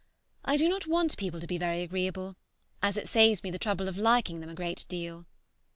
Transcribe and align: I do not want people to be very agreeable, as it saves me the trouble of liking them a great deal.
I 0.43 0.57
do 0.57 0.67
not 0.67 0.87
want 0.87 1.15
people 1.15 1.39
to 1.39 1.45
be 1.45 1.59
very 1.59 1.83
agreeable, 1.83 2.35
as 2.81 2.97
it 2.97 3.07
saves 3.07 3.43
me 3.43 3.51
the 3.51 3.59
trouble 3.59 3.87
of 3.87 3.99
liking 3.99 4.39
them 4.39 4.49
a 4.49 4.55
great 4.55 4.83
deal. 4.89 5.27